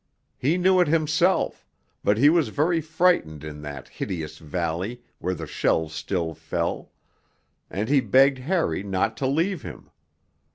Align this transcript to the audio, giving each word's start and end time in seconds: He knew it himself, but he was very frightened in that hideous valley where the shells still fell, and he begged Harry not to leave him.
He 0.35 0.57
knew 0.57 0.79
it 0.79 0.87
himself, 0.87 1.63
but 2.03 2.17
he 2.17 2.27
was 2.27 2.47
very 2.47 2.81
frightened 2.81 3.43
in 3.43 3.61
that 3.61 3.87
hideous 3.87 4.39
valley 4.39 5.03
where 5.19 5.35
the 5.35 5.45
shells 5.45 5.93
still 5.93 6.33
fell, 6.33 6.91
and 7.69 7.87
he 7.87 8.01
begged 8.01 8.39
Harry 8.39 8.81
not 8.81 9.15
to 9.17 9.27
leave 9.27 9.61
him. 9.61 9.91